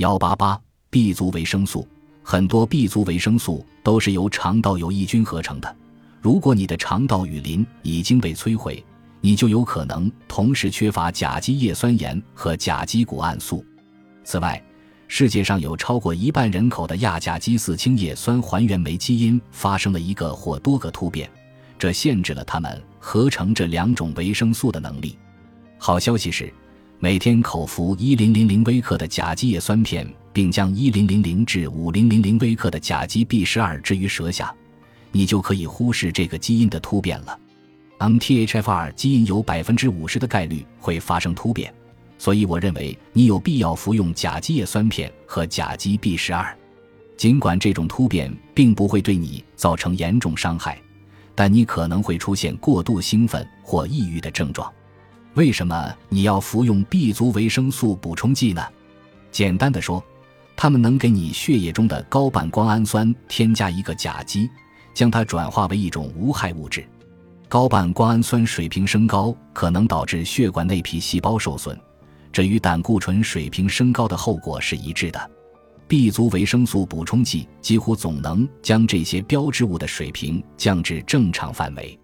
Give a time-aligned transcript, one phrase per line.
[0.00, 0.58] 幺八八
[0.88, 1.86] B 族维生素，
[2.22, 5.76] 很多 B 族维生素都是由肠道有益菌合成的。
[6.22, 8.82] 如果你的肠道雨林已经被摧毁，
[9.20, 13.62] 你就有可能同时缺乏甲基叶酸盐和甲基谷氨素。
[14.24, 14.62] 此外，
[15.06, 21.30] 世界上有超过一半人口的亚甲基四氢叶酸还原酶基因发生了一个或多个突变，
[21.78, 25.18] 这限制了他们合成这两种维生素的能力。
[25.76, 26.50] 好消息是，
[27.02, 34.54] 每天口服一零零零微克的甲基叶酸片，并将一零零零至五零零零微克的甲基 B 十二置于舌下，
[35.10, 37.38] 你就可以忽视这个基因的突变了。
[38.00, 41.72] MTHFR 基因有百分之五十的概率会发生突变。
[42.18, 46.54] 所以，我认为你有必要服用甲基叶酸片和甲基 B 十二。
[47.16, 50.78] 尽管这种突变并不会对你造成严重伤害，
[51.34, 54.70] 但你可能会出现过度兴奋或抑郁的症状。
[55.34, 58.62] 为什么你要服用 B 族维生素补充剂呢？
[59.30, 60.02] 简单的说，
[60.56, 64.50] 它们能给你血液中的高半胱氨酸添加一个甲基，
[64.92, 66.84] 将它转化为一种无害物质。
[67.48, 71.78] 高半胱氨酸水平升高可能导致血管内皮细胞受损。
[72.32, 75.30] 这与胆固醇水平升高的后果是一致的。
[75.86, 81.99] B 族维生素补充剂几乎总能将这些标志物的水平降至正常范围。